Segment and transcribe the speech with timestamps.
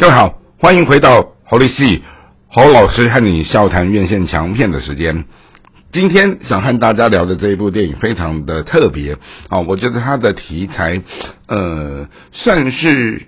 [0.00, 2.04] 各位好，欢迎回到侯立戏
[2.46, 5.24] 侯老师和你笑谈院线强片的时间。
[5.90, 9.16] 今天想和大家聊的这一部电影非常的特别
[9.48, 11.02] 啊，我觉得它的题材
[11.48, 13.22] 呃算是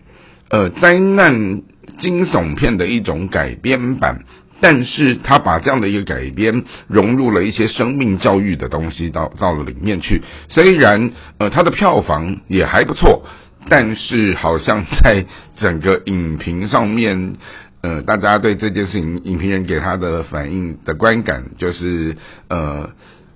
[0.48, 1.62] 呃灾难
[1.98, 4.20] 惊悚片的一种改编版，
[4.60, 13.24] 但是他把这样的一个改编融入了一些生命教育的东西到到了里面去，虽然呃它的票房也还不错。
[13.68, 17.34] 但是好像在整个影评上面，
[17.82, 22.16] 呃，大家对这件事情，影评人给他的反应的观感就是
[22.48, 22.90] 呃。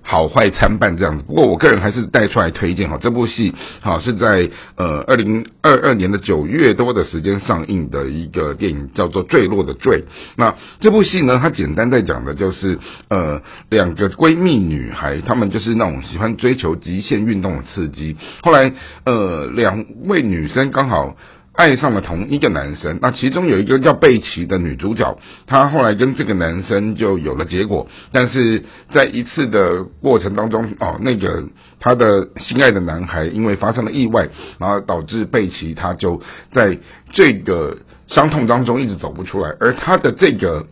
[0.07, 4.47] 好坏参半这样子，不过我个人还是带出来推荐哈，这部戏好是在
[4.77, 9.93] 呃二零二二年的九月多的时间上映的一个电影，叫做《坠落的坠》。
[10.37, 12.77] 那这部戏呢，它简单在讲的就是
[13.09, 18.71] 呃两个闺蜜女孩，她们就是那种喜欢追求极限运动的刺激，后来
[19.05, 21.15] 呃两位女生刚好。
[21.55, 25.17] 爱上了同一个男生，那其中有一个叫贝奇的女主角，
[25.47, 31.45] 她后来跟这个男生就有了结果，但是在一次的过程当中，哦，那个
[31.79, 34.27] 她的心爱的男孩因为发生了意外，
[34.59, 36.77] 然后导致贝奇她就在
[37.13, 40.65] 这个伤痛当中一直走不出来，而她的这个。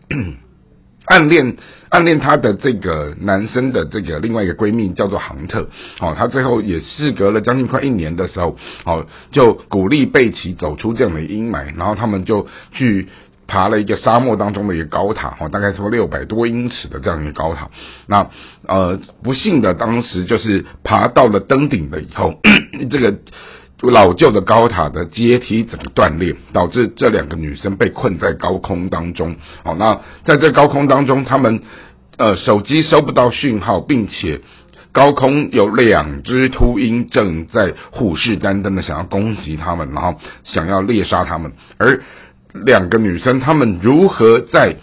[1.06, 1.56] 暗恋
[1.90, 5.68] 暗恋她的这个男生的这个另外一个闺蜜叫做杭特，
[6.00, 13.08] 哦，她最后也事隔了将近快一年的时候，哦，就鼓励贝奇走出这样的阴霾，然后他们就去
[13.46, 17.70] 爬了一个沙漠当中的一个高塔，哦，大概说六百多英尺的这样一个高塔，
[18.06, 18.30] 那
[18.66, 22.40] 呃，不幸的当时就是爬到了登顶了以后，
[22.90, 23.18] 这个。
[23.80, 29.36] 老旧的高塔的阶梯整个断裂，导致这两个女生被困在高空当中。
[29.62, 31.60] 好，那在这高空当中，他们
[32.16, 34.40] 呃手机收不到讯号，并且
[34.92, 41.52] 高空有两只秃鹰正在虎视眈眈的想要攻击他们，然后想要猎杀他们。
[41.76, 42.02] 而
[42.52, 44.76] 两个女生，她们如何在？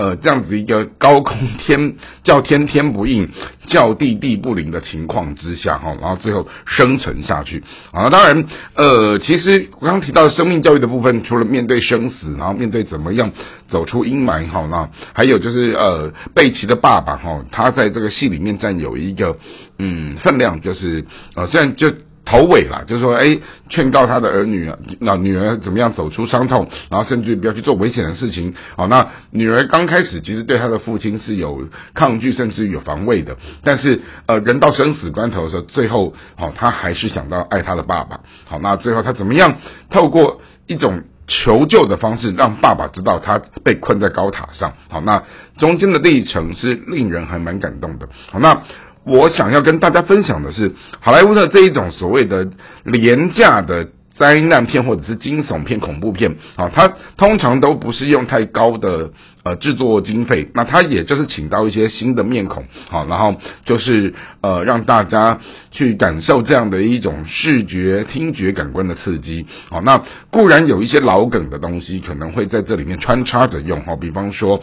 [0.00, 3.28] 呃，这样子一个高空天叫天天不应，
[3.66, 8.08] 叫地地不灵的情况之下，哈，然后最后生存下去啊。
[8.08, 13.30] 当然，呃，其实我刚提到生命教育的部分，除了面对生死，然后面对怎么样
[13.68, 19.36] 走出阴霾，哈，那还有就是呃，贝奇的爸爸，哈，他在这个戏里面占有一个
[19.78, 21.04] 嗯分量，就是
[21.34, 21.92] 呃，虽然就。
[22.30, 28.54] 头尾啦，就是说，哎，劝告他的儿女啊，那女儿怎么样走出伤痛，然后甚至不要去做危险的事情。
[28.76, 33.36] 好，那女儿刚开始其实对她的父亲是有抗拒，甚至有防卫的。
[33.64, 38.20] 但是，呃，人到生死关头的时候，最后，好，她还是想到爱她的爸爸。
[38.44, 39.56] 好，那最后她怎么样
[39.90, 44.74] 透过一种求救的方式，让爸爸知道他被困在高塔上。
[44.88, 45.24] 好，那
[45.58, 48.08] 中间的历程是令人还蛮感动的。
[48.30, 48.62] 好，那。
[49.04, 52.48] 我想要跟大家分享的是，好莱坞的这一种所谓的
[52.84, 59.10] 廉价的灾难片或者是惊悚片、恐怖片啊，它通常都不是用太高的
[59.42, 64.12] 呃制作经费，那它也就是请到一些新的面孔，好，然后就是
[64.42, 65.40] 呃让大家
[65.70, 74.62] 去感受这样的一种视觉、听觉感官的刺激，好，那固然有一些老梗的东西可能会在这里面穿插着用，哈，比方说。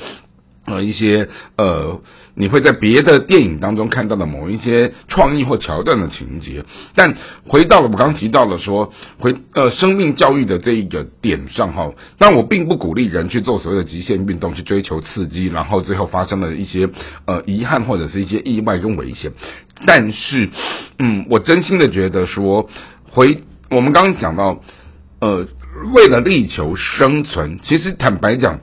[0.67, 2.01] 呃，一些呃，
[2.35, 7.15] 你会在别的电影当中看到的某一些创意或桥段的情节，但
[7.47, 16.89] 回到了我刚提到了说回呃生命教育的这一个点上哈，但我并不鼓励人去做所谓的极限运动，去追求刺激，然后最后发生了一些
[17.25, 19.31] 呃遗憾或者是一些意外跟危险。
[19.85, 20.49] 但是，
[20.99, 22.69] 嗯，我真心的觉得说，
[23.09, 24.61] 回我们刚刚讲到，
[25.21, 25.47] 呃，
[25.95, 28.59] 为了力求生存，其实坦白讲。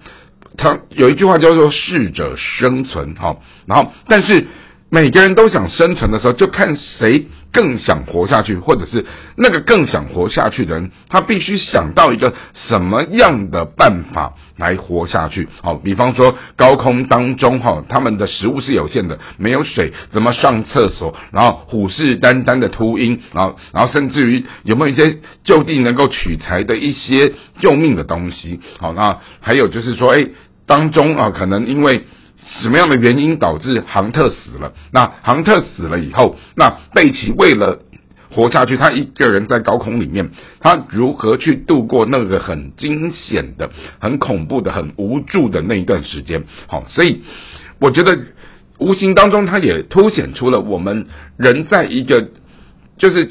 [0.56, 4.46] 他有一句话叫做“适者生存”哈，然后但是
[4.90, 9.04] 每个人都想生存的时候，就看谁更想活下去，或者是
[9.36, 15.48] 那个更想活下去的人，他必须想到一个什么样的办法来活下去。
[15.62, 21.14] 好，比方说高空当中哈，他们的食物是有限的，没有水，怎么上厕所？
[21.32, 28.60] 然后虎视眈眈的秃鹰，然后然后甚至于有没有一些就地能够取材的一些救命的东西？
[28.78, 30.24] 好，那还有就是说，哎。
[30.66, 32.06] 当中啊，可能因为
[32.44, 34.72] 什么样的原因导致杭特死了？
[34.92, 37.80] 那杭特死了以后，那贝奇为了
[38.30, 40.30] 活下去，他一个人在高空里面，
[40.60, 46.44] 他如何去度过那个很惊险的、很恐怖的、很无助的那一段时间？
[46.66, 47.22] 好，所以
[47.80, 48.18] 我觉得
[48.78, 51.06] 无形当中，他也凸显出了我们
[51.36, 52.28] 人在一个
[52.98, 53.28] 就是。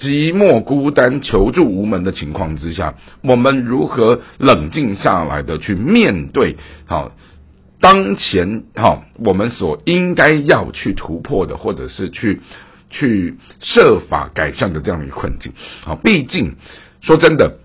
[0.00, 6.56] 寂寞、孤单、求助无门的情况之下，我们如何冷静下来的去面对？
[6.86, 7.12] 好，
[7.80, 12.40] 当前哈，我们所应该要去突破的，或者是去
[12.90, 15.52] 去设法改善的这样的一个困境。
[15.84, 16.56] 啊，毕竟
[17.00, 17.58] 说真的，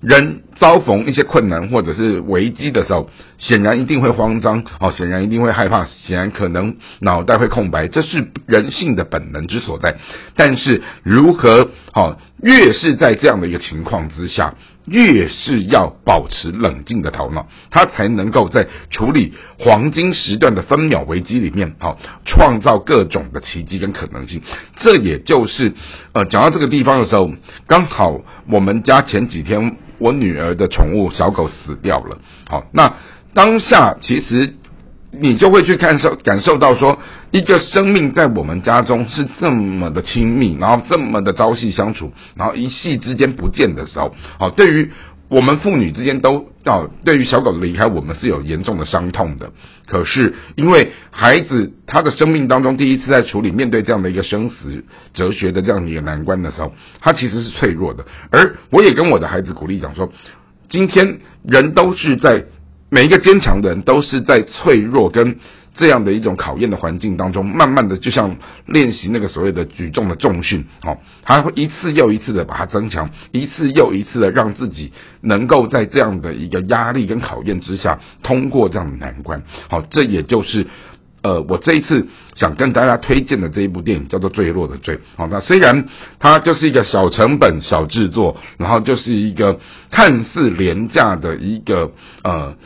[0.00, 3.08] 人遭逢一些困难或者是危机的时候，
[3.38, 9.96] 显然一定会慌张，哦，显然一定会害怕，显然可能脑袋会空白，这是人性的本能之所在。
[10.36, 14.54] 但是如何，哦，越是在这样的一个情况之下。
[14.84, 21.96] 越是要保持冷静的头脑，他才能够在处理黄金时段的分秒危机里面，好
[22.26, 24.42] 创造各种的奇迹跟可能性。
[24.80, 25.72] 这也就是，
[26.14, 27.30] 呃，讲到这个地方的时候，
[27.68, 32.18] 刚好我们家前几天我女儿儿的宠物小狗死掉了，
[32.48, 32.94] 好，那
[33.32, 34.54] 当下其实。
[35.14, 36.98] 你就会去看受感受到说，
[37.32, 44.90] 一个生命在我们家中是这么的亲密，然后这么的朝夕相处，然后一夕之间不见的时候，好，对于
[45.32, 49.50] 我们父女之间都要对于小狗的离开，我们是有严重的伤痛的。
[49.86, 54.84] 可是因为孩子他的生命当中第一次在处理面对这样的一个生死
[55.14, 58.04] 哲学的这样的一个难关的时候，他其实是脆弱的。
[58.30, 60.12] 而我也跟我的孩子鼓励讲说，
[60.68, 62.44] 今天人都是在。
[62.94, 65.38] 每一个坚强的人都是在脆弱跟
[65.74, 68.36] 这样的一种考验的环境当中，慢慢的就像
[68.66, 74.92] 练习那个所谓的举重的重训，哦，他会一次又一次的把它增强，一次又一次的让自己
[75.22, 80.66] 能够在这样的一个压力跟考验之下通过这样的难关，好，这也就是。
[81.24, 84.96] 呃，我这一次想跟大家推荐的这一部电影叫做《坠落的坠》。
[85.14, 85.86] 好，那虽然
[86.18, 89.60] 它就是一个小成本、小制作，然后就是一个
[89.92, 91.92] 看似廉价的一个
[92.24, 92.56] 呃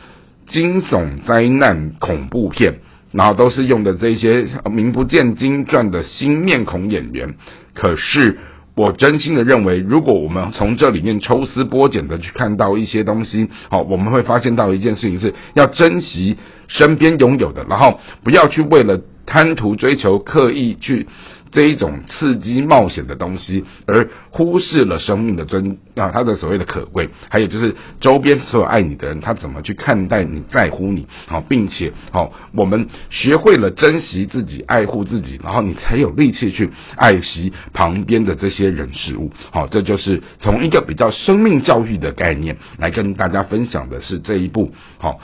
[0.47, 2.79] 惊悚灾难恐怖片，
[3.11, 7.35] 然后都是用的这些名不见经传的新面孔演员，
[7.73, 8.37] 可是。
[8.79, 21.07] 我真心的认为，如果我们从这里面抽丝剥茧的去看到一些东西，好，我们会发现到一件事情是要珍惜身边拥有的，然后不要去为了贪图追求刻意去。
[21.49, 45.21] 这一种刺激冒险的东西，而忽视了生命的尊啊，他的所谓的可贵，还有就是周边所有爱你的人，他怎么去看待你在乎你，好，并且好，我们学会了珍惜自己，爱护自己，然后你才有力气去爱惜旁边的这些人事物，好，这就是从一个比较生命教育的概念来跟大家分享的是这一部好。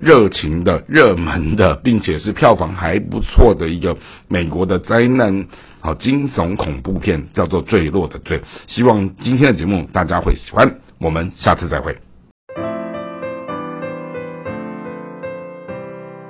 [0.00, 3.96] 热情的、热门的，并且是票房还不错的一个
[4.28, 5.46] 美国的灾难
[5.80, 8.38] 好惊悚恐怖片，叫做《坠落的坠》。
[8.66, 11.96] 希望今天的节目大家会喜欢，我们下次再会。